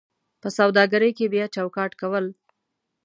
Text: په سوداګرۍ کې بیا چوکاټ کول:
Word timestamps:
په 0.41 0.47
سوداګرۍ 0.57 1.11
کې 1.17 1.25
بیا 1.33 1.45
چوکاټ 1.55 1.91
کول: 2.01 2.25